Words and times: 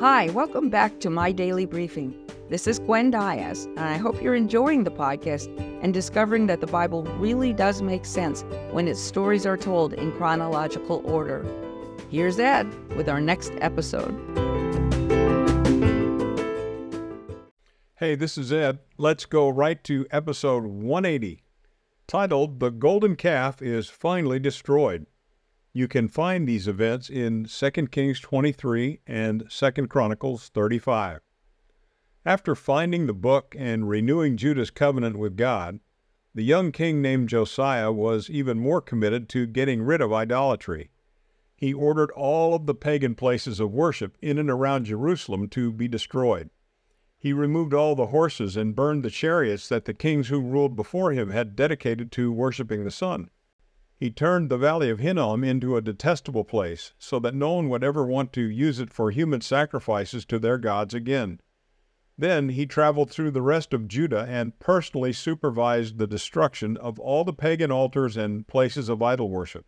Hi, 0.00 0.30
welcome 0.30 0.70
back 0.70 0.98
to 1.00 1.10
My 1.10 1.30
Daily 1.30 1.66
Briefing. 1.66 2.14
This 2.48 2.66
is 2.66 2.78
Gwen 2.78 3.10
Diaz, 3.10 3.66
and 3.66 3.80
I 3.80 3.98
hope 3.98 4.22
you're 4.22 4.34
enjoying 4.34 4.82
the 4.82 4.90
podcast 4.90 5.54
and 5.82 5.92
discovering 5.92 6.46
that 6.46 6.62
the 6.62 6.66
Bible 6.66 7.02
really 7.18 7.52
does 7.52 7.82
make 7.82 8.06
sense 8.06 8.42
when 8.70 8.88
its 8.88 8.98
stories 8.98 9.44
are 9.44 9.58
told 9.58 9.92
in 9.92 10.10
chronological 10.12 11.02
order. 11.04 11.44
Here's 12.08 12.38
Ed 12.38 12.72
with 12.96 13.10
our 13.10 13.20
next 13.20 13.52
episode. 13.60 14.16
Hey, 17.96 18.14
this 18.14 18.38
is 18.38 18.50
Ed. 18.54 18.78
Let's 18.96 19.26
go 19.26 19.50
right 19.50 19.84
to 19.84 20.06
episode 20.10 20.64
180, 20.64 21.42
titled 22.08 22.58
The 22.58 22.70
Golden 22.70 23.16
Calf 23.16 23.60
is 23.60 23.90
Finally 23.90 24.38
Destroyed. 24.38 25.04
You 25.72 25.86
can 25.86 26.08
find 26.08 26.48
these 26.48 26.66
events 26.66 27.08
in 27.08 27.44
2 27.44 27.70
Kings 27.92 28.18
23 28.18 29.00
and 29.06 29.48
2 29.48 29.70
Chronicles 29.86 30.48
35. 30.48 31.20
After 32.26 32.56
finding 32.56 33.06
the 33.06 33.14
book 33.14 33.54
and 33.56 33.88
renewing 33.88 34.36
Judah's 34.36 34.70
covenant 34.70 35.16
with 35.16 35.36
God, 35.36 35.78
the 36.34 36.42
young 36.42 36.72
king 36.72 37.00
named 37.00 37.28
Josiah 37.28 37.92
was 37.92 38.28
even 38.28 38.58
more 38.58 38.80
committed 38.80 39.28
to 39.28 39.46
getting 39.46 39.82
rid 39.82 40.00
of 40.00 40.12
idolatry. 40.12 40.90
He 41.56 41.72
ordered 41.72 42.10
all 42.12 42.54
of 42.54 42.66
the 42.66 42.74
pagan 42.74 43.14
places 43.14 43.60
of 43.60 43.70
worship 43.70 44.18
in 44.20 44.38
and 44.38 44.50
around 44.50 44.86
Jerusalem 44.86 45.48
to 45.50 45.72
be 45.72 45.86
destroyed. 45.86 46.50
He 47.16 47.32
removed 47.32 47.74
all 47.74 47.94
the 47.94 48.06
horses 48.06 48.56
and 48.56 48.74
burned 48.74 49.04
the 49.04 49.10
chariots 49.10 49.68
that 49.68 49.84
the 49.84 49.94
kings 49.94 50.28
who 50.28 50.40
ruled 50.40 50.74
before 50.74 51.12
him 51.12 51.30
had 51.30 51.54
dedicated 51.54 52.10
to 52.12 52.32
worshiping 52.32 52.82
the 52.82 52.90
sun. 52.90 53.30
He 54.00 54.10
turned 54.10 54.48
the 54.48 54.56
valley 54.56 54.88
of 54.88 54.98
Hinnom 54.98 55.44
into 55.44 55.76
a 55.76 55.82
detestable 55.82 56.42
place, 56.42 56.94
so 56.98 57.18
that 57.18 57.34
no 57.34 57.52
one 57.52 57.68
would 57.68 57.84
ever 57.84 58.06
want 58.06 58.32
to 58.32 58.40
use 58.40 58.80
it 58.80 58.90
for 58.90 59.10
human 59.10 59.42
sacrifices 59.42 60.24
to 60.24 60.38
their 60.38 60.56
gods 60.56 60.94
again. 60.94 61.38
Then 62.16 62.48
he 62.48 62.64
traveled 62.64 63.10
through 63.10 63.32
the 63.32 63.42
rest 63.42 63.74
of 63.74 63.88
Judah 63.88 64.24
and 64.26 64.58
personally 64.58 65.12
supervised 65.12 65.98
the 65.98 66.06
destruction 66.06 66.78
of 66.78 66.98
all 66.98 67.24
the 67.24 67.34
pagan 67.34 67.70
altars 67.70 68.16
and 68.16 68.48
places 68.48 68.88
of 68.88 69.02
idol 69.02 69.28
worship. 69.28 69.66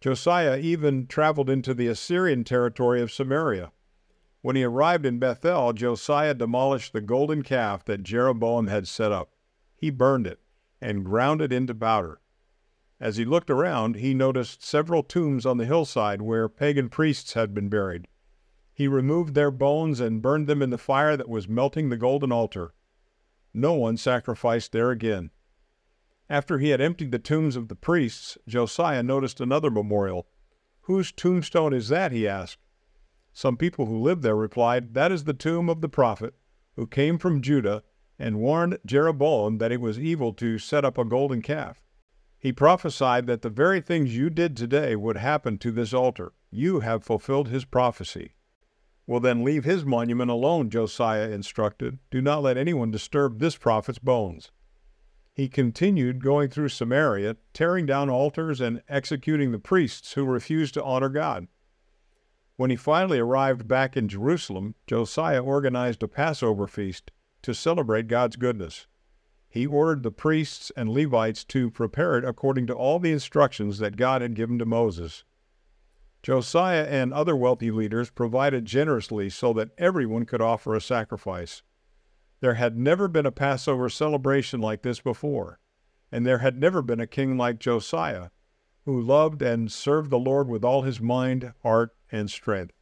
Josiah 0.00 0.58
even 0.58 1.08
traveled 1.08 1.50
into 1.50 1.74
the 1.74 1.88
Assyrian 1.88 2.44
territory 2.44 3.02
of 3.02 3.10
Samaria. 3.10 3.72
When 4.40 4.54
he 4.54 4.62
arrived 4.62 5.04
in 5.04 5.18
Bethel, 5.18 5.72
Josiah 5.72 6.34
demolished 6.34 6.92
the 6.92 7.00
golden 7.00 7.42
calf 7.42 7.84
that 7.86 8.04
Jeroboam 8.04 8.68
had 8.68 8.86
set 8.86 9.10
up. 9.10 9.32
He 9.74 9.90
burned 9.90 10.28
it 10.28 10.38
and 10.80 11.04
ground 11.04 11.42
it 11.42 11.52
into 11.52 11.74
powder. 11.74 12.20
As 13.02 13.16
he 13.16 13.24
looked 13.24 13.50
around, 13.50 13.96
he 13.96 14.14
noticed 14.14 14.62
several 14.62 15.02
tombs 15.02 15.44
on 15.44 15.56
the 15.56 15.66
hillside 15.66 16.22
where 16.22 16.48
pagan 16.48 16.88
priests 16.88 17.32
had 17.32 17.52
been 17.52 17.68
buried. 17.68 18.06
He 18.72 18.86
removed 18.86 19.34
their 19.34 19.50
bones 19.50 19.98
and 19.98 20.22
burned 20.22 20.46
them 20.46 20.62
in 20.62 20.70
the 20.70 20.78
fire 20.78 21.16
that 21.16 21.28
was 21.28 21.48
melting 21.48 21.88
the 21.88 21.96
golden 21.96 22.30
altar. 22.30 22.74
No 23.52 23.72
one 23.72 23.96
sacrificed 23.96 24.70
there 24.70 24.92
again. 24.92 25.32
After 26.30 26.60
he 26.60 26.68
had 26.68 26.80
emptied 26.80 27.10
the 27.10 27.18
tombs 27.18 27.56
of 27.56 27.66
the 27.66 27.74
priests, 27.74 28.38
Josiah 28.46 29.02
noticed 29.02 29.40
another 29.40 29.68
memorial. 29.68 30.28
Whose 30.82 31.10
tombstone 31.10 31.72
is 31.72 31.88
that? 31.88 32.12
he 32.12 32.28
asked. 32.28 32.60
Some 33.32 33.56
people 33.56 33.86
who 33.86 33.98
lived 34.00 34.22
there 34.22 34.36
replied, 34.36 34.94
That 34.94 35.10
is 35.10 35.24
the 35.24 35.34
tomb 35.34 35.68
of 35.68 35.80
the 35.80 35.88
prophet 35.88 36.34
who 36.76 36.86
came 36.86 37.18
from 37.18 37.42
Judah 37.42 37.82
and 38.16 38.38
warned 38.38 38.78
Jeroboam 38.86 39.58
that 39.58 39.72
it 39.72 39.80
was 39.80 39.98
evil 39.98 40.32
to 40.34 40.60
set 40.60 40.84
up 40.84 40.96
a 40.96 41.04
golden 41.04 41.42
calf. 41.42 41.82
He 42.42 42.52
prophesied 42.52 43.28
that 43.28 43.42
the 43.42 43.50
very 43.50 43.80
things 43.80 44.16
you 44.16 44.28
did 44.28 44.56
today 44.56 44.96
would 44.96 45.16
happen 45.16 45.58
to 45.58 45.70
this 45.70 45.94
altar. 45.94 46.32
You 46.50 46.80
have 46.80 47.04
fulfilled 47.04 47.46
his 47.46 47.64
prophecy. 47.64 48.34
Well, 49.06 49.20
then 49.20 49.44
leave 49.44 49.62
his 49.62 49.84
monument 49.84 50.28
alone, 50.28 50.68
Josiah 50.68 51.30
instructed. 51.30 52.00
Do 52.10 52.20
not 52.20 52.42
let 52.42 52.56
anyone 52.56 52.90
disturb 52.90 53.38
this 53.38 53.56
prophet's 53.56 54.00
bones. 54.00 54.50
He 55.32 55.48
continued 55.48 56.20
going 56.24 56.50
through 56.50 56.70
Samaria, 56.70 57.36
tearing 57.54 57.86
down 57.86 58.10
altars 58.10 58.60
and 58.60 58.82
executing 58.88 59.52
the 59.52 59.60
priests 59.60 60.14
who 60.14 60.24
refused 60.24 60.74
to 60.74 60.82
honor 60.82 61.10
God. 61.10 61.46
When 62.56 62.70
he 62.70 62.76
finally 62.76 63.20
arrived 63.20 63.68
back 63.68 63.96
in 63.96 64.08
Jerusalem, 64.08 64.74
Josiah 64.88 65.44
organized 65.44 66.02
a 66.02 66.08
Passover 66.08 66.66
feast 66.66 67.12
to 67.42 67.54
celebrate 67.54 68.08
God's 68.08 68.34
goodness. 68.34 68.88
He 69.52 69.66
ordered 69.66 70.02
the 70.02 70.10
priests 70.10 70.72
and 70.78 70.88
Levites 70.88 71.44
to 71.44 71.70
prepare 71.70 72.16
it 72.16 72.24
according 72.24 72.68
to 72.68 72.74
all 72.74 72.98
the 72.98 73.12
instructions 73.12 73.80
that 73.80 73.98
God 73.98 74.22
had 74.22 74.34
given 74.34 74.58
to 74.58 74.64
Moses. 74.64 75.24
Josiah 76.22 76.84
and 76.84 77.12
other 77.12 77.36
wealthy 77.36 77.70
leaders 77.70 78.08
provided 78.08 78.64
generously 78.64 79.28
so 79.28 79.52
that 79.52 79.72
everyone 79.76 80.24
could 80.24 80.40
offer 80.40 80.74
a 80.74 80.80
sacrifice. 80.80 81.62
There 82.40 82.54
had 82.54 82.78
never 82.78 83.08
been 83.08 83.26
a 83.26 83.30
Passover 83.30 83.90
celebration 83.90 84.58
like 84.62 84.80
this 84.80 85.00
before, 85.00 85.60
and 86.10 86.24
there 86.24 86.38
had 86.38 86.58
never 86.58 86.80
been 86.80 87.00
a 87.00 87.06
king 87.06 87.36
like 87.36 87.58
Josiah, 87.58 88.30
who 88.86 88.98
loved 88.98 89.42
and 89.42 89.70
served 89.70 90.08
the 90.08 90.18
Lord 90.18 90.48
with 90.48 90.64
all 90.64 90.80
his 90.80 90.98
mind, 90.98 91.52
heart, 91.62 91.94
and 92.10 92.30
strength. 92.30 92.72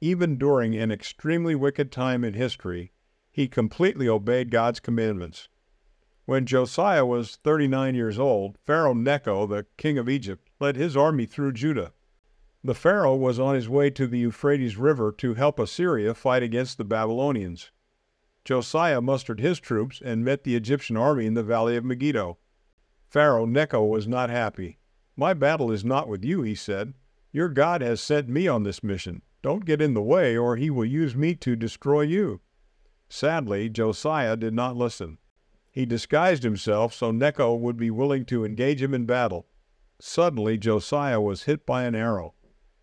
Even 0.00 0.36
during 0.36 0.74
an 0.74 0.90
extremely 0.90 1.54
wicked 1.54 1.92
time 1.92 2.24
in 2.24 2.34
history, 2.34 2.90
he 3.30 3.46
completely 3.46 4.08
obeyed 4.08 4.50
God's 4.50 4.80
commandments. 4.80 5.48
When 6.30 6.46
Josiah 6.46 7.04
was 7.04 7.40
39 7.42 7.96
years 7.96 8.16
old, 8.16 8.56
Pharaoh 8.64 8.94
Necho, 8.94 9.48
the 9.48 9.66
king 9.76 9.98
of 9.98 10.08
Egypt, 10.08 10.48
led 10.60 10.76
his 10.76 10.96
army 10.96 11.26
through 11.26 11.54
Judah. 11.54 11.92
The 12.62 12.72
Pharaoh 12.72 13.16
was 13.16 13.40
on 13.40 13.56
his 13.56 13.68
way 13.68 13.90
to 13.90 14.06
the 14.06 14.20
Euphrates 14.20 14.76
River 14.76 15.10
to 15.18 15.34
help 15.34 15.58
Assyria 15.58 16.14
fight 16.14 16.44
against 16.44 16.78
the 16.78 16.84
Babylonians. 16.84 17.72
Josiah 18.44 19.00
mustered 19.00 19.40
his 19.40 19.58
troops 19.58 20.00
and 20.00 20.24
met 20.24 20.44
the 20.44 20.54
Egyptian 20.54 20.96
army 20.96 21.26
in 21.26 21.34
the 21.34 21.42
valley 21.42 21.76
of 21.76 21.84
Megiddo. 21.84 22.38
Pharaoh 23.08 23.44
Necho 23.44 23.82
was 23.82 24.06
not 24.06 24.30
happy. 24.30 24.78
My 25.16 25.34
battle 25.34 25.72
is 25.72 25.84
not 25.84 26.06
with 26.06 26.24
you, 26.24 26.42
he 26.42 26.54
said. 26.54 26.94
Your 27.32 27.48
God 27.48 27.80
has 27.80 28.00
sent 28.00 28.28
me 28.28 28.46
on 28.46 28.62
this 28.62 28.84
mission. 28.84 29.22
Don't 29.42 29.64
get 29.64 29.82
in 29.82 29.94
the 29.94 30.00
way, 30.00 30.36
or 30.36 30.54
he 30.54 30.70
will 30.70 30.84
use 30.84 31.16
me 31.16 31.34
to 31.34 31.56
destroy 31.56 32.02
you. 32.02 32.40
Sadly, 33.08 33.68
Josiah 33.68 34.36
did 34.36 34.54
not 34.54 34.76
listen. 34.76 35.18
He 35.70 35.86
disguised 35.86 36.42
himself 36.42 36.92
so 36.92 37.10
Necho 37.10 37.54
would 37.54 37.76
be 37.76 37.90
willing 37.90 38.24
to 38.26 38.44
engage 38.44 38.82
him 38.82 38.92
in 38.92 39.06
battle. 39.06 39.46
Suddenly, 40.00 40.58
Josiah 40.58 41.20
was 41.20 41.44
hit 41.44 41.64
by 41.64 41.84
an 41.84 41.94
arrow. 41.94 42.34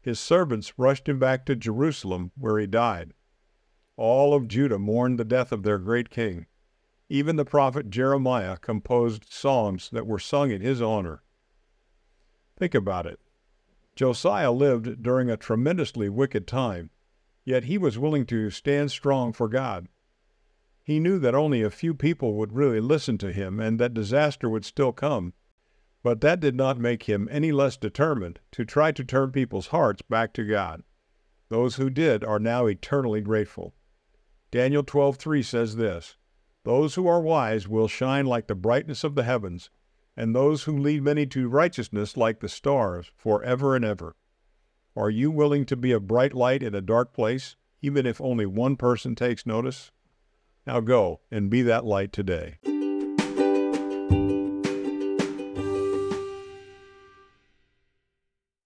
His 0.00 0.20
servants 0.20 0.78
rushed 0.78 1.08
him 1.08 1.18
back 1.18 1.44
to 1.46 1.56
Jerusalem, 1.56 2.30
where 2.36 2.58
he 2.58 2.66
died. 2.66 3.14
All 3.96 4.32
of 4.32 4.46
Judah 4.46 4.78
mourned 4.78 5.18
the 5.18 5.24
death 5.24 5.50
of 5.50 5.64
their 5.64 5.78
great 5.78 6.08
king. 6.08 6.46
Even 7.08 7.36
the 7.36 7.44
prophet 7.44 7.90
Jeremiah 7.90 8.56
composed 8.56 9.24
songs 9.32 9.90
that 9.90 10.06
were 10.06 10.18
sung 10.18 10.50
in 10.50 10.60
his 10.60 10.80
honor. 10.80 11.22
Think 12.56 12.74
about 12.74 13.06
it. 13.06 13.18
Josiah 13.96 14.52
lived 14.52 15.02
during 15.02 15.28
a 15.28 15.36
tremendously 15.36 16.08
wicked 16.08 16.46
time, 16.46 16.90
yet 17.44 17.64
he 17.64 17.76
was 17.76 17.98
willing 17.98 18.26
to 18.26 18.50
stand 18.50 18.92
strong 18.92 19.32
for 19.32 19.48
God. 19.48 19.88
He 20.88 21.00
knew 21.00 21.18
that 21.18 21.34
only 21.34 21.60
a 21.60 21.70
few 21.70 21.92
people 21.92 22.32
would 22.36 22.54
really 22.54 22.80
listen 22.80 23.18
to 23.18 23.30
him 23.30 23.60
and 23.60 23.78
that 23.78 23.92
disaster 23.92 24.48
would 24.48 24.64
still 24.64 24.90
come. 24.90 25.34
But 26.02 26.22
that 26.22 26.40
did 26.40 26.54
not 26.54 26.78
make 26.78 27.02
him 27.02 27.28
any 27.30 27.52
less 27.52 27.76
determined 27.76 28.40
to 28.52 28.64
try 28.64 28.92
to 28.92 29.04
turn 29.04 29.30
people's 29.30 29.66
hearts 29.66 30.00
back 30.00 30.32
to 30.32 30.46
God. 30.46 30.82
Those 31.50 31.76
who 31.76 31.90
did 31.90 32.24
are 32.24 32.38
now 32.38 32.64
eternally 32.64 33.20
grateful. 33.20 33.74
Daniel 34.50 34.82
12:3 34.82 35.44
says 35.44 35.76
this: 35.76 36.16
Those 36.64 36.94
who 36.94 37.06
are 37.06 37.20
wise 37.20 37.68
will 37.68 37.86
shine 37.86 38.24
like 38.24 38.46
the 38.46 38.54
brightness 38.54 39.04
of 39.04 39.14
the 39.14 39.24
heavens, 39.24 39.68
and 40.16 40.34
those 40.34 40.62
who 40.62 40.74
lead 40.74 41.02
many 41.02 41.26
to 41.26 41.50
righteousness 41.50 42.16
like 42.16 42.40
the 42.40 42.48
stars 42.48 43.12
forever 43.14 43.76
and 43.76 43.84
ever. 43.84 44.16
Are 44.96 45.10
you 45.10 45.30
willing 45.30 45.66
to 45.66 45.76
be 45.76 45.92
a 45.92 46.00
bright 46.00 46.32
light 46.32 46.62
in 46.62 46.74
a 46.74 46.80
dark 46.80 47.12
place, 47.12 47.56
even 47.82 48.06
if 48.06 48.22
only 48.22 48.46
one 48.46 48.76
person 48.76 49.14
takes 49.14 49.44
notice? 49.44 49.92
Now 50.68 50.80
go 50.80 51.20
and 51.30 51.48
be 51.48 51.62
that 51.62 51.86
light 51.86 52.12
today. 52.12 52.58